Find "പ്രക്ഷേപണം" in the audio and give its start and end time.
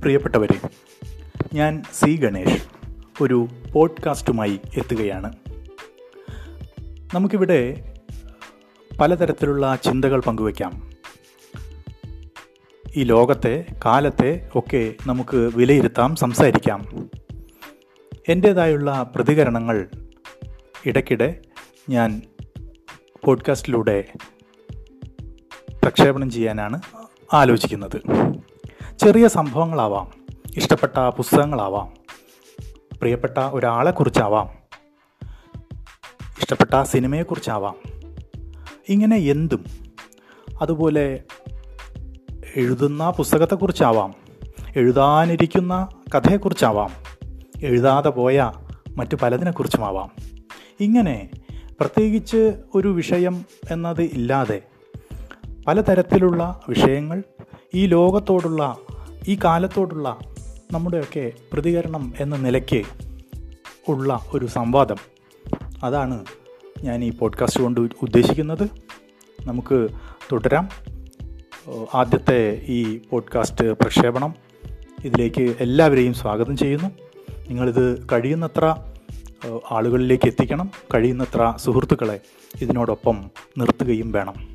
25.82-26.30, 73.64-74.34